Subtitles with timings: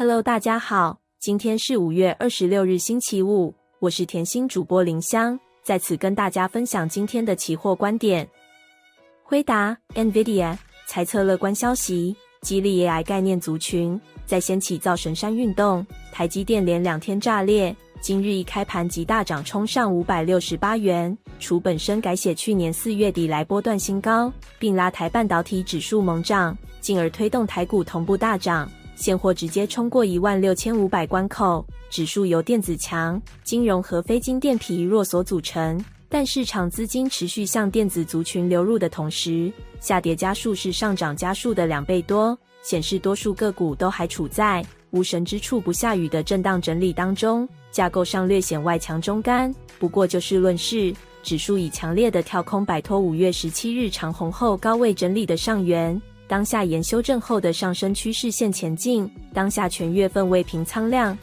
[0.00, 8.26] Hello，大家好，今天是五月二十六日，星期五，我是甜心主播林香，在此跟大家分享今天的期货观点。
[9.22, 15.86] 辉达、NVIDIA 猜测乐观消息，激励 AI 概念族群，再掀起造神山运动。
[16.10, 28.66] 台积电连两天炸裂，今日一开盘即大涨，冲上五百六十八元，除本身改写去年四月底来波段新高，并拉台半导体指数猛涨，进而推动台股同步大涨。
[29.00, 35.82] 现货直接冲过一万六千五百关口，指数由电子强、金融和非金电疲弱所组成。
[36.06, 39.50] 但市场资金持续向电子族群流入的同时，
[39.80, 49.50] 下跌家数是上涨家数的两倍多，显示多数个股都还处在无神之处不下雨的震荡整理当中，架构上略显外强中干。
[49.78, 55.98] 不过就事论事，指数以强烈的跳空摆脱五月十七日长红后高位整理的上缘。
[56.30, 61.18] 当下沿修正后的上升趋势线前进，当下全月份未平仓量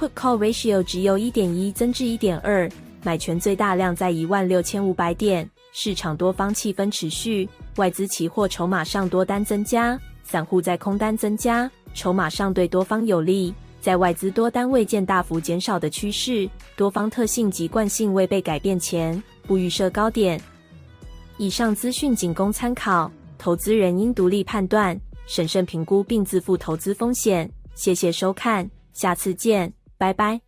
[0.00, 2.66] ，Put Call Ratio 只由一点一增至一点二，
[3.02, 20.40] 买权最大量在一万六千五百点，市场多方气氛持续，外资期货筹码上多单增加，散户在空单增加，筹码上对多方有利，在外资多单未见大幅减少的趋势，多方特性及惯性未被改变前，不预设高点。
[21.36, 23.12] 以上资讯仅供参考。
[23.38, 27.50] 投资人应独立判断、审慎评估并自负投资风险。
[27.74, 30.45] 谢谢收看，下次见，拜拜。